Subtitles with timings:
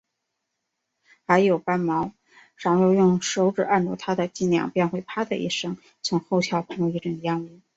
[1.27, 2.13] 还有斑蝥，
[2.57, 7.59] 倘若用手指按住它的脊梁，便会啪的一声，从后窍喷出一阵烟雾